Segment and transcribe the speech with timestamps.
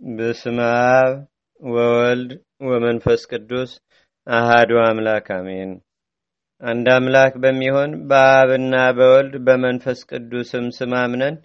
[0.00, 0.58] በስመ
[0.94, 1.12] አብ
[1.60, 2.30] ወወልድ
[2.66, 3.70] ወመንፈስ ቅዱስ
[4.26, 5.70] አሃዱ አምላክ አሜን።
[6.62, 11.36] አንድ አምላክ በሚሆን በአብና በወልድ በመንፈስ ቅዱስም ስም አምነን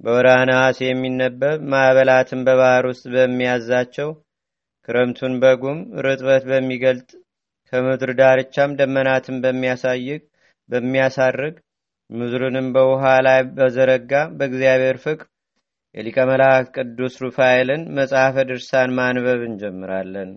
[0.00, 4.10] በወርሃ ነሐሴ የሚነበብ ማዕበላትን በባህር ውስጥ በሚያዛቸው
[4.88, 7.10] ክረምቱን በጉም ርጥበት በሚገልጥ
[7.72, 10.22] ከምድር ዳርቻም ደመናትን በሚያሳይቅ
[10.68, 11.54] በሚያሳርግ
[12.10, 15.28] ምድርንም በውሃ ላይ በዘረጋ በእግዚአብሔር ፍቅር
[15.94, 20.30] የሊቀ መላእክት ቅዱስ ሩፋኤልን መጽሐፈ ድርሳን ማንበብ እንጀምራለን።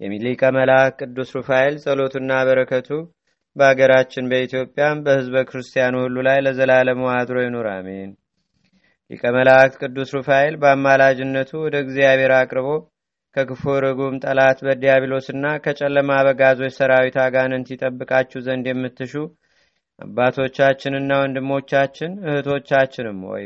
[0.00, 2.88] የሊቀ መላእክት ቅዱስ ሩፋኤል ጸሎቱና በረከቱ
[3.56, 8.10] በአገራችን በኢትዮጵያም በሕዝበ ክርስቲያኑ ሁሉ ላይ ለዘላለሙ አድሮ ይኑር፣ አሜን።
[9.10, 12.68] ሊቀ መላእክት ቅዱስ ሩፋኤል በአማላጅነቱ ወደ እግዚአብሔር አቅርቦ
[13.34, 19.14] ከክፉ ርጉም ጠላት በዲያብሎስና ከጨለማ በጋዞች ሰራዊት አጋንንት ይጠብቃችሁ ዘንድ የምትሹ
[19.98, 23.44] አባቶቻችንና ወንድሞቻችን እህቶቻችንም ሆይ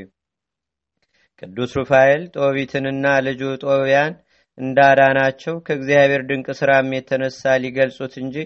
[1.42, 4.14] ቅዱስ ሩፋኤል ጦቢትንና ልጁ ጦቢያን
[4.58, 8.36] እንዳዳናቸው ከእግዚአብሔር ድንቅ ስራም የተነሳ ሊገልጹት እንጂ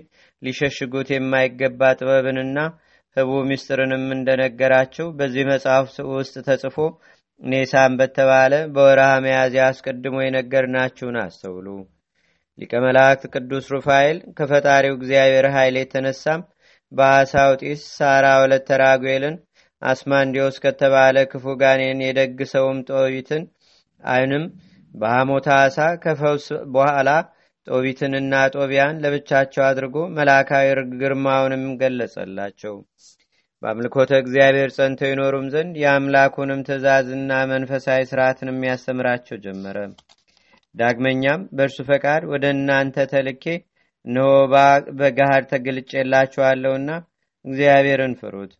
[0.43, 2.59] ሊሸሽጉት የማይገባ ጥበብንና
[3.17, 6.77] ህቡ ምስጢርንም እንደነገራቸው በዚህ መጽሐፍ ውስጥ ተጽፎ
[7.41, 11.67] ኔሳን በተባለ በወረሃ መያዝያ አስቀድሞ የነገርናችሁን አስተውሉ።
[12.59, 16.43] ሊቀ መላእክት ቅዱስ ሩፋኤል ከፈጣሪው እግዚአብሔር ኃይል የተነሳም
[16.93, 19.37] በአሳው ጢስ ሳራ ወለተ ራጉኤልን
[19.83, 23.45] አስማንዲዮስ ከተባለ ክፉ ጋኔን የደግ ሰውም ጦቢትን
[24.03, 24.45] አይንም
[24.95, 27.11] በሐሞታ አሳ ከፈውስ በኋላ
[27.67, 30.69] ጦቢትንና ጦቢያን ለብቻቸው አድርጎ መላካዊ
[31.03, 32.75] ግርማውንም ገለጸላቸው።
[33.63, 39.77] በአምልኮተ እግዚአብሔር ጸንተው ይኖሩም ዘንድ የአምላኩንም ትእዛዝና መንፈሳዊ ስርዓትን የሚያስተምራቸው ጀመረ።
[40.75, 43.45] ዳግመኛም በእርሱ ፈቃድ ወደ እናንተ ተልኬ
[44.05, 44.29] እነሆ
[45.01, 46.91] በገሃድ ተገልጬላችኋለሁና
[47.45, 48.53] እግዚአብሔርን ፍሩት።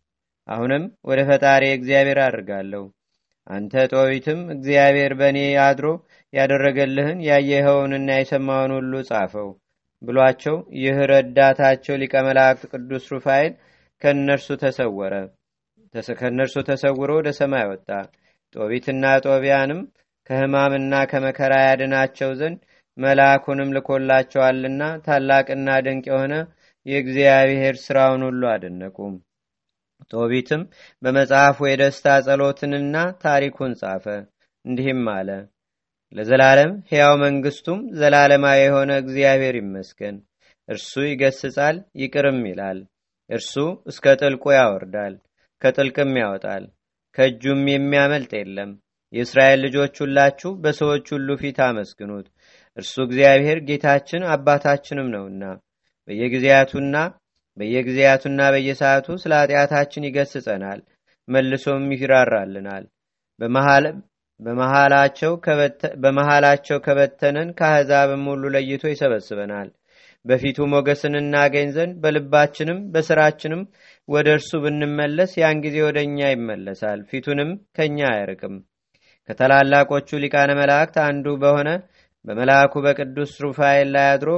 [0.47, 2.83] አሁንም ወደ ፈጣሪ እግዚአብሔር አድርጋለሁ።
[3.47, 5.87] አንተ ጦቢትም እግዚአብሔር በእኔ አድሮ
[6.33, 9.49] ያደረገልህን ያየኸውንና የሰማውን ሁሉ ጻፈው
[10.01, 13.53] ብሏቸው ይህ ረዳታቸው ሊቀ መላእክት ቅዱስ ሩፋኤል
[14.01, 15.13] ከእነርሱ ተሰወረ
[16.19, 17.89] ከእነርሱ ተሰውሮ ወደ ሰማይ ወጣ።
[18.55, 19.81] ጦቢትና ጦቢያንም
[20.29, 22.59] ከሕማምና ከመከራ ያድናቸው ዘንድ
[22.97, 26.33] መልአኩንም ልኮላቸዋልና ታላቅና ድንቅ የሆነ
[26.85, 29.13] የእግዚአብሔር ሥራውን ሁሉ አደነቁም።
[30.11, 30.61] ጦቢትም
[31.01, 34.05] በመጽሐፉ የደስታ ጸሎትንና ታሪኩን ጻፈ።
[34.65, 35.29] እንዲህም አለ።
[36.13, 40.17] ለዘላለም ሕያው መንግስቱም ዘላለማዊ የሆነ እግዚአብሔር ይመስገን።
[40.69, 42.79] እርሱ ይገስጻል፣ ይቅርም ይላል።
[43.29, 43.53] እርሱ
[43.91, 45.13] እስከ ጥልቁ ያወርዳል፣
[45.61, 46.63] ከጥልቅም ያወጣል፣
[47.15, 48.71] ከእጁም የሚያመልጥ የለም።
[49.13, 52.27] የእስራኤል ልጆች ሁላችሁ በሰዎች ሁሉ ፊት አመስግኑት።
[52.77, 55.43] እርሱ እግዚአብሔር ጌታችን አባታችንም ነውና
[56.07, 56.95] በየጊዜያቱና
[57.57, 60.79] በየጊዜያቱና በየሰዓቱ ስለ ኃጢአታችን ይገስጸናል፣
[61.27, 62.85] መልሶም ይራራልናል።
[66.03, 69.69] በመሃላቸው ከበተነን ከአሕዛብም ሁሉ ለይቶ ይሰበስበናል።
[70.25, 73.61] በፊቱ ሞገስን እናገኝ ዘንድ በልባችንም በስራችንም
[74.07, 78.55] ወደ እርሱ ብንመለስ ያን ጊዜ ወደ እኛ ይመለሳል፣ ፊቱንም ከእኛ አያርቅም።
[79.29, 81.69] ከታላላቆቹ ሊቃነ መላእክት አንዱ በሆነ
[82.25, 84.29] በመልአኩ በቅዱስ ሩፋኤል ላይ አድሮ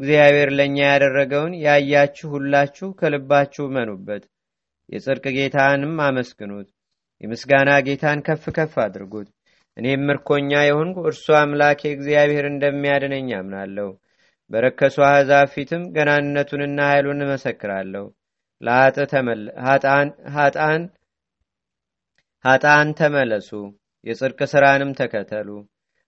[0.00, 4.22] እግዚአብሔር ለእኛ ያደረገውን ያያችሁ ሁላችሁ ከልባችሁ መኑበት።
[4.88, 6.68] የጽድቅ ጌታንም አመስግኑት።
[7.20, 9.28] የምስጋና ጌታን ከፍ ከፍ አድርጉት።
[9.76, 13.88] እኔም ምርኮኛ የሆንኩ እርሱ አምላኬ እግዚአብሔር እንደሚያድነኝ አምናለሁ።
[14.50, 18.06] በረከሱ አሕዛብ ፊትም ገናንነቱንና ኃይሉን እመሰክራለሁ።
[22.44, 23.50] ኃጣን ተመለሱ፣
[24.06, 25.48] የጽድቅ ሥራንም ተከተሉ።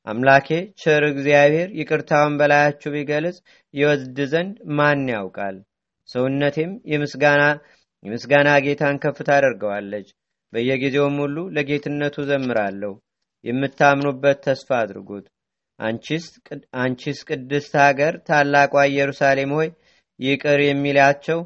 [0.06, 0.48] አምላኬ
[0.80, 3.36] ቸር እግዚአብሔር ይቅርታውን በላያችሁ ቢገልጽ
[3.74, 5.56] ይወስድ ዘንድ ማን ያውቃል?
[6.08, 6.72] ሰውነቴም
[8.04, 10.08] የምስጋና ጌታን ከፍ ታደርገዋለች።
[10.52, 12.92] በየጊዜውም ሁሉ ለጌትነቱ ዘምራለሁ።
[13.44, 15.26] የምታምኑበት ተስፋ አድርጉት።
[16.80, 19.68] አንቺስ ቅድስት ሀገር ታላቋ ኢየሩሳሌም ሆይ
[20.20, 21.38] ይቅር የሚላቸው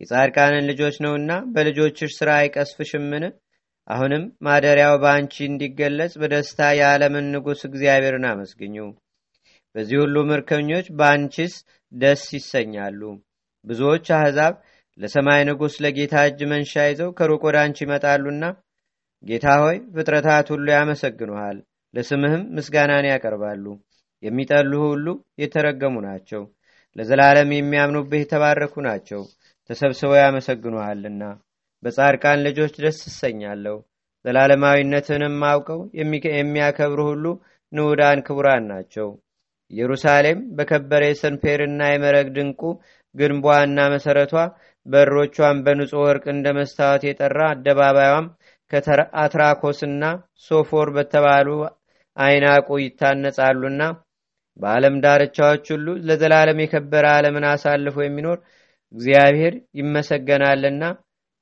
[0.00, 3.24] የጻድቃንን ልጆች ነውና በልጆችሽ ሥራ አይቀስፍሽምን?
[3.88, 8.76] አሁንም ማደሪያው በአንቺ እንዲገለጽ በደስታ የዓለምን ንጉሥ እግዚአብሔርን አመስግኙ።
[9.74, 11.54] በዚህ ሁሉ ምርኮኞች በአንቺስ
[11.92, 13.00] ደስ ይሰኛሉ።
[13.64, 14.54] ብዙዎች አሕዛብ
[14.98, 18.44] ለሰማይ ንጉሥ ለጌታ እጅ መንሻ ይዘው ከሩቅ ወደ አንቺ ይመጣሉና
[19.24, 21.58] ጌታ ሆይ ፍጥረታት ሁሉ ያመሰግኑሃል፣
[21.94, 23.64] ለስምህም ምስጋናን ያቀርባሉ።
[24.22, 25.06] የሚጠሉህ ሁሉ
[25.42, 26.42] የተረገሙ ናቸው፣
[26.96, 29.22] ለዘላለም የሚያምኑብህ የተባረኩ ናቸው።
[29.70, 31.22] ተሰብስበው ያመሰግኑሃልና
[31.82, 33.76] በጻድቃን ልጆች ደስ እሰኛለሁ።
[34.28, 35.80] ዘላለማዊነትንም አውቀው
[36.34, 37.24] የሚያከብሩ ሁሉ
[37.72, 39.08] ንዑዳን ክቡራን ናቸው።
[39.70, 42.60] ኢየሩሳሌም በከበረ የሰንፔርና የመረግ ድንቁ
[43.14, 44.34] ግንቧና መሰረቷ
[44.86, 48.26] በሮቿን በንጹሕ ወርቅ እንደ መስታወት የጠራ አደባባዩም
[48.70, 50.04] ከአትራኮስና
[50.46, 51.48] ሶፎር በተባሉ
[52.16, 53.82] አይናቁ ይታነጻሉና
[54.60, 58.38] በዓለም ዳርቻዎች ሁሉ ለዘላለም የከበረ ዓለምን አሳልፎ የሚኖር
[58.94, 60.84] እግዚአብሔር ይመሰገናልና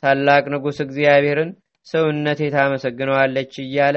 [0.03, 1.50] ታላቅ ንጉሥ እግዚአብሔርን
[1.87, 3.97] ሰውነቴ ታመሰግነዋለች እያለ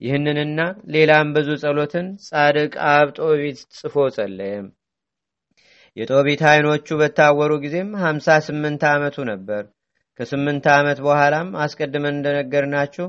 [0.00, 0.60] ይህንንና
[0.94, 4.66] ሌላም ብዙ ጸሎትን ጻድቅ አብ ጦቢት ጽፎ ጸለየም።
[5.96, 9.62] የጦቢት አይኖቹ በታወሩ ጊዜም ሀምሳ ስምንት ዓመቱ ነበር።
[10.20, 13.06] ከስምንት ዓመት በኋላም አስቀድመን እንደነገርናችሁ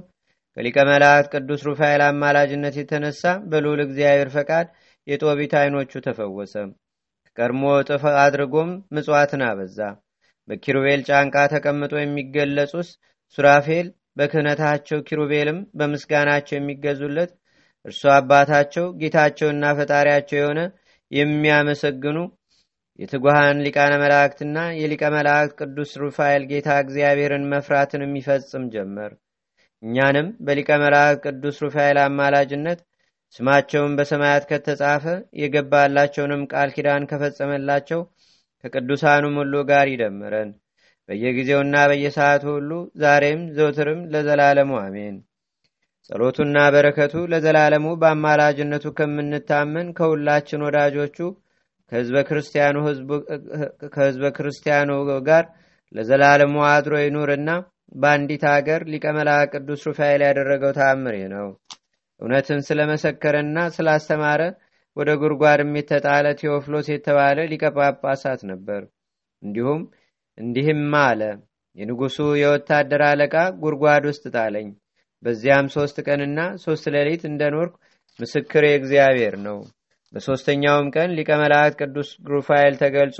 [0.57, 3.21] ከሊቀ መላእክት ቅዱስ ሩፋኤል አማላጅነት የተነሳ
[3.51, 4.67] በልዑል እግዚአብሔር ፈቃድ
[5.07, 6.53] የጦቢት አይኖቹ ተፈወሰ።
[7.37, 9.77] ከቀድሞ እጥፍ አድርጎም ምጽዋትን አበዛ።
[10.47, 12.89] በኪሩቤል ጫንቃ ተቀምጦ የሚገለጹስ
[13.37, 13.87] ሱራፌል
[14.17, 17.31] በክህነታቸው ኪሩቤልም በምስጋናቸው የሚገዙለት
[17.85, 20.61] እርሱ አባታቸው ጌታቸውና ፈጣሪያቸው የሆነ
[21.11, 22.17] የሚያመሰግኑ
[22.99, 29.11] የትጉሃን ሊቃነ መላእክትና የሊቀ መላእክት ቅዱስ ሩፋኤል ጌታ እግዚአብሔርን መፍራትን የሚፈጽም ጀመር።
[29.83, 32.79] እኛንም በሊቀ መላእክት ቅዱስ ሩፋኤል አማላጅነት
[33.35, 35.05] ስማቸውን በሰማያት ከተጻፈ
[35.41, 38.01] የገባላቸውንም ቃል ኪዳን ከፈጸመላቸው
[38.63, 40.49] ከቅዱሳኑም ሁሉ ጋር ይደምረን
[41.09, 42.71] በየጊዜውና በየሰዓቱ ሁሉ
[43.01, 45.15] ዛሬም ዘውትርም ለዘላለሙ አሜን።
[46.09, 51.17] ጸሎቱና በረከቱ ለዘላለሙ በአማላጅነቱ ከምንታመን ከሁላችን ወዳጆቹ
[53.91, 54.91] ከህዝበ ክርስቲያኑ
[55.29, 55.45] ጋር
[55.95, 57.49] ለዘላለሙ አድሮ ይኑርና
[57.95, 61.47] በአንዲት አገር ሊቀ መልአክ ቅዱስ ሩፋኤል ያደረገው ተአምር ነው።
[62.19, 64.41] እውነትን ስለመሰከረና ስላስተማረ
[64.97, 68.81] ወደ ጉድጓድም የተጣለ ቴዎፍሎስ የተባለ ሊቀ ጳጳሳት ነበር።
[69.43, 69.81] እንዲሁም
[70.39, 71.21] እንዲህም አለ።
[71.75, 74.69] የንጉሱ የወታደር አለቃ ጉድጓድ ውስጥ ጣለኝ።
[75.23, 77.75] በዚያም ሶስት ቀንና ሶስት ሌሊት እንደኖርኩ
[78.19, 79.57] ምስክር እግዚአብሔር ነው።
[80.13, 83.17] በሦስተኛውም ቀን ሊቀ መላእክት ቅዱስ ሩፋኤል ተገልጾ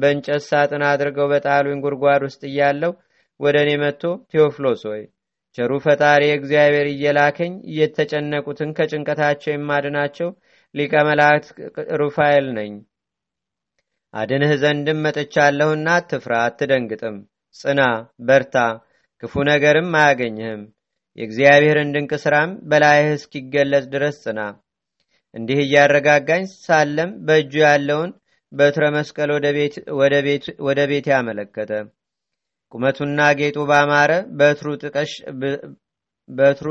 [0.00, 2.92] በእንጨት ሳጥን አድርገው በጣሉኝ ጉድጓድ ውስጥ እያለው
[3.40, 4.02] ወደ እኔ መጥቶ
[4.32, 5.02] ቴዎፍሎስ ሆይ
[5.58, 10.28] ቸሩ ፈጣሪ እግዚአብሔር እየላከኝ እየተጨነቁትን ከጭንቀታቸው የማድናቸው
[10.74, 11.48] ሊቀ መላእክት
[12.00, 12.72] ሩፋኤል ነኝ።
[14.14, 17.16] አድንህ ዘንድም መጥቻለሁና አትፍራ፣ አትደንግጥም።
[17.54, 17.80] ጽና፣
[18.26, 18.56] በርታ፣
[19.22, 20.62] ክፉ ነገርም አያገኝህም።
[21.18, 24.40] የእግዚአብሔርን ድንቅ ሥራም በላይህ እስኪገለጽ ድረስ ጽና።
[25.34, 28.10] እንዲህ እያረጋጋኝ ሳለም በእጁ ያለውን
[28.52, 29.30] በትረ መስቀል
[30.68, 31.72] ወደ ቤት ያመለከተ
[32.74, 34.12] ቁመቱና ጌጡ ባማረ
[36.28, 36.66] በትሩ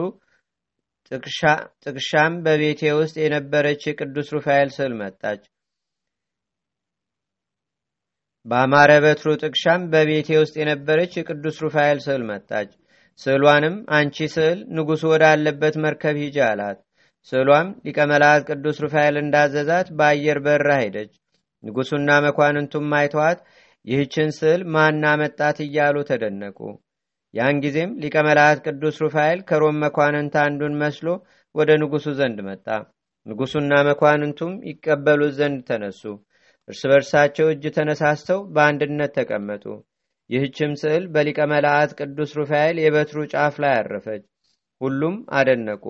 [1.85, 5.41] ጥቅሻም በቤቴ ውስጥ የነበረች የቅዱስ ሩፋኤል ስዕል መጣች።
[8.45, 12.69] በአማረ በትሩ ጥቅሻም በቤቴ ውስጥ የነበረች የቅዱስ ሩፋኤል ስዕል መጣች።
[13.19, 16.77] ስዕሏንም አንቺ ስዕል ንጉሡ ወዳለበት መርከብ ሂጂ አላት።
[17.31, 21.11] ስዕሏም ሊቀ መላእክት ቅዱስ ሩፋኤል እንዳዘዛት በአየር በራ ሄደች።
[21.63, 23.39] ንጉሡና መኳንንቱም አይተዋት
[23.85, 26.59] ይህችን ስዕል ማና መጣት እያሉ ተደነቁ።
[27.33, 31.07] ያን ጊዜም ሊቀ መላእክት ቅዱስ ሩፋኤል ከሮም መኳንንት አንዱን መስሎ
[31.55, 32.65] ወደ ንጉሡ ዘንድ መጣ።
[33.25, 36.01] ንጉሡና መኳንንቱም ይቀበሉት ዘንድ ተነሱ።
[36.69, 39.63] እርስ በርሳቸው እጅ ተነሳስተው በአንድነት ተቀመጡ።
[40.29, 44.23] ይህችም ስዕል በሊቀ መላእክት ቅዱስ ሩፋኤል የበትሩ ጫፍ ላይ አረፈች።
[44.81, 45.83] ሁሉም አደነቁ።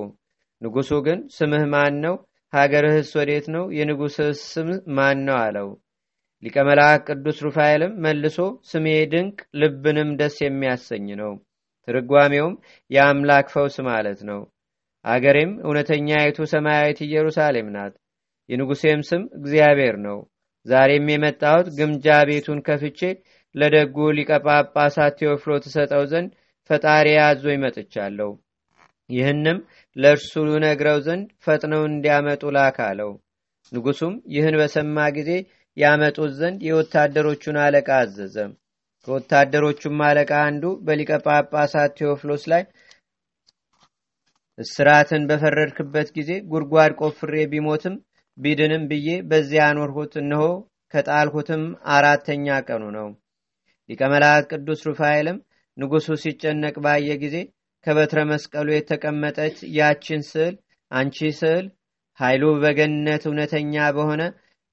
[0.62, 2.16] ንጉሡ ግን ስምህ ማን ነው?
[2.54, 3.66] ሀገርህስ ወዴት ነው?
[3.78, 5.38] የንጉሥህስ ስም ማን ነው?
[5.44, 5.70] አለው።
[6.44, 11.34] ሊቀ መልአክ ቅዱስ ሩፋኤልም መልሶ ስሜ ድንቅ ልብንም ደስ የሚያሰኝ ነው።
[11.88, 12.56] ትርጓሜውም
[12.92, 14.42] የአምላክ ፈውስ ማለት ነው።
[15.06, 17.94] አገሬም እውነተኛይቱ ሰማያዊት ኢየሩሳሌም ናት።
[18.50, 20.18] የንጉሴም ስም እግዚአብሔር ነው።
[20.66, 23.00] ዛሬም የመጣሁት ግምጃ ቤቱን ከፍቼ
[23.56, 26.30] ለደጉ ሊቀ ጳጳሳት ቴዎፍሎ ትሰጠው ዘንድ
[26.70, 28.32] ፈጣሪ አዞኝ መጥቻለሁ።
[29.10, 29.60] ይህንም
[29.96, 30.32] ለእርሱ
[30.64, 32.78] ነግረው ዘንድ ፈጥነው እንዲያመጡ ላክ
[33.72, 35.32] ንጉሱም ይህን በሰማ ጊዜ
[35.78, 38.36] ያመጡት ዘንድ የወታደሮቹን አለቃ አዘዘ።
[39.08, 42.64] ከወታደሮቹም አለቃ አንዱ በሊቀ ጳጳሳት ቴዎፍሎስ ላይ
[44.60, 47.96] እስራትን በፈረድክበት ጊዜ ጉድጓድ ቆፍሬ ቢሞትም
[48.40, 50.44] ቢድንም ብዬ በዚያ አኖርሁት። እነሆ
[50.94, 51.64] ከጣልሁትም
[51.96, 53.08] አራተኛ ቀኑ ነው።
[53.90, 55.38] ሊቀ መላእክት ቅዱስ ሩፋኤልም
[55.78, 57.36] ንጉሱ ሲጨነቅ ባየ ጊዜ
[57.86, 60.56] ከበትረ መስቀሉ የተቀመጠች ያችን ስዕል
[60.92, 61.66] አንቺ ስዕል
[62.20, 64.22] ኃይሉ በገነት እውነተኛ በሆነ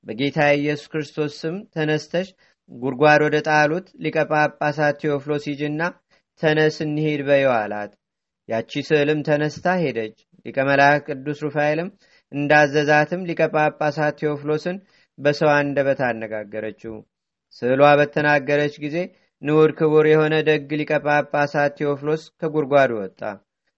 [0.07, 2.29] በጌታ ኢየሱስ ክርስቶስ ስም ተነስተሽ
[2.71, 5.83] ጉድጓድ ወደ ጣሉት ሊቀ ጳጳሳት ቴዎፍሎስ ሂጅና
[6.41, 7.93] ተነስ እንሂድ በየው አላት።
[8.49, 11.89] ያቺ ስዕልም ተነስታ ሄደች። ሊቀ መላእክት ቅዱስ ሩፋኤልም
[12.33, 14.77] እንዳዘዛትም ሊቀ ጳጳሳት ቴዎፍሎስን
[15.19, 16.95] በሰው አንደበት አነጋገረችው።
[17.57, 18.97] ስዕሏ በተናገረች ጊዜ
[19.43, 23.21] ንዑድ ክቡር የሆነ ደግ ሊቀ ጳጳሳት ቴዎፍሎስ ከጉድጓዱ ወጣ።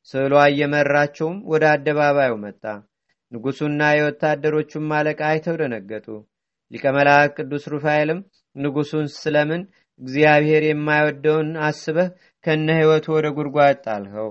[0.08, 2.64] ስዕሏ እየመራቸውም ወደ አደባባዩ መጣ።
[3.32, 6.06] ንጉሱና የወታደሮቹም አለቃ አይተው ደነገጡ።
[6.70, 8.20] ሊቀ መላእክት ቅዱስ ሩፋኤልም
[8.56, 9.62] ንጉሱን ስለምን
[10.00, 12.08] እግዚአብሔር የማይወደውን አስበህ
[12.44, 14.28] ከነ ሕይወቱ ወደ ጉድጓድ ጣልኸው?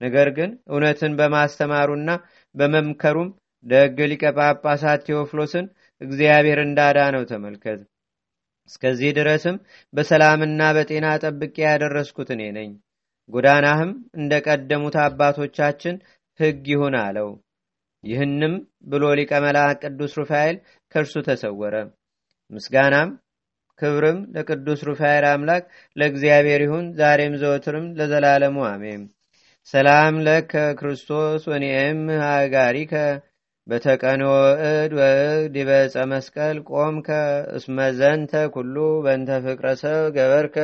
[0.00, 2.10] ነገር ግን እውነትን በማስተማሩና
[2.54, 3.28] በመምከሩም
[3.64, 5.66] ደግ ሊቀ ጳጳሳት ቴዎፍሎስን
[6.00, 7.80] እግዚአብሔር እንዳዳነው ተመልከት።
[8.68, 9.56] እስከዚህ ድረስም
[9.94, 12.70] በሰላምና በጤና ጠብቄ ያደረስኩት እኔ ነኝ።
[13.30, 15.96] ጎዳናህም እንደ ቀደሙት አባቶቻችን
[16.40, 17.30] ሕግ ይሁን አለው።
[18.04, 18.54] ይህንም
[18.90, 20.56] ብሎ ሊቀ መላእክት ቅዱስ ሩፋኤል
[20.94, 21.74] ከእርሱ ተሰወረ።
[22.50, 23.10] ምስጋናም
[23.78, 25.64] ክብርም ለቅዱስ ሩፋኤል አምላክ
[25.96, 29.02] ለእግዚአብሔር ይሁን ዛሬም ዘወትርም ለዘላለሙ አሜን።
[29.74, 32.94] ሰላም ለከ ክርስቶስ ወኔም ሃጋሪከ
[33.70, 34.22] በተቀኖ
[34.68, 37.08] እድ ወእድ ዲበፀ መስቀል ቆምከ
[37.56, 40.56] እስመዘንተ ኩሉ በንተ ፍቅረ ሰብ ገበርከ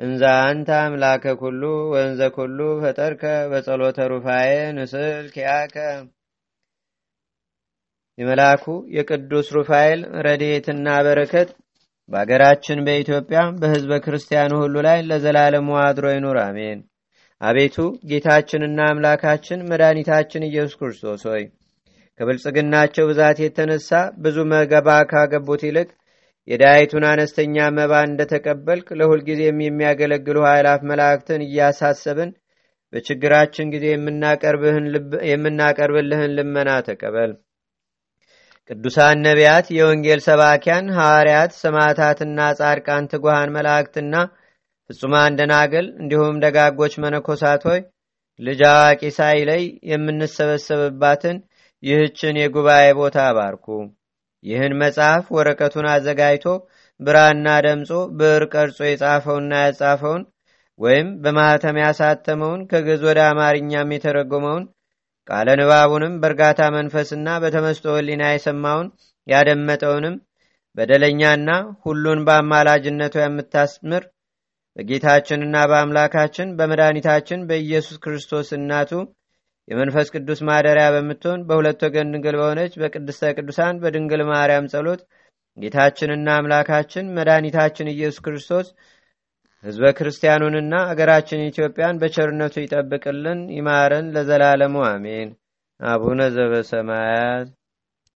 [0.00, 1.62] እንዛ አንተ አምላከ ኩሉ
[1.92, 5.76] ወንዘ ኩሉ ፈጠርከ በጸሎተ ሩፋኤ ንስል ኪያከ
[8.18, 8.64] የመልአኩ
[8.96, 11.48] የቅዱስ ሩፋኤል ረድኤትና በረከት
[12.08, 16.78] በአገራችን በኢትዮጵያ በሕዝበ ክርስቲያኑ ሁሉ ላይ ለዘላለሙ አድሮ ይኑር፣ አሜን።
[17.40, 17.76] አቤቱ
[18.10, 21.42] ጌታችንና አምላካችን መድኃኒታችን ኢየሱስ ክርስቶስ ሆይ
[22.20, 23.90] ከብልጽግናቸው ብዛት የተነሳ
[24.24, 25.88] ብዙ መገባ ካገቡት ይልቅ
[26.48, 32.30] የዳይቱን አነስተኛ መባ እንደተቀበልክ ለሁልጊዜም የሚያገለግሉ ኃይላፍ መላእክትን እያሳሰብን
[32.92, 33.84] በችግራችን ጊዜ
[35.32, 37.32] የምናቀርብልህን ልመና ተቀበል።
[38.70, 44.14] ቅዱሳን ነቢያት፣ የወንጌል ሰባኪያን ሐዋርያት፣ ሰማዕታትና ጻድቃን፣ ትጉሃን መላእክትና
[44.90, 47.80] ፍጹማን ደናግል እንዲሁም ደጋጎች መነኮሳት ሆይ
[48.40, 51.36] ልጅ አዋቂ ሳይለይ የምንሰበሰብባትን
[51.82, 53.66] ይህችን የጉባኤ ቦታ አባርኩ።
[54.44, 56.46] ይህን መጽሐፍ ወረቀቱን አዘጋጅቶ
[57.00, 60.22] ብራና ደምጾ ብዕር ቀርጾ የጻፈውና ያጻፈውን
[60.80, 64.64] ወይም በማኅተም ያሳተመውን ከግዕዝ ወደ አማርኛም የተረጎመውን
[65.28, 68.88] ቃለ ንባቡንም በእርጋታ መንፈስና በተመስጦ ሕሊና የሰማውን
[69.26, 70.16] ያደመጠውንም
[70.76, 71.50] በደለኛና
[71.84, 74.02] ሁሉን በአማላጅነቱ የምታስምር
[74.76, 78.90] በጌታችንና በአምላካችን በመድኃኒታችን በኢየሱስ ክርስቶስ እናቱ
[79.68, 85.00] የመንፈስ ቅዱስ ማደሪያ በምትሆን በሁለት ወገን ድንግል በሆነች በቅድስተ ቅዱሳን በድንግል ማርያም ጸሎት
[85.58, 88.68] ጌታችንና አምላካችን መድኃኒታችን ኢየሱስ ክርስቶስ
[89.64, 95.30] ሕዝበ ክርስቲያኑንና አገራችን ኢትዮጵያን በቸርነቱ ይጠብቅልን ይማረን ለዘላለሙ አሜን።
[95.80, 97.48] አቡነ ዘበሰማያት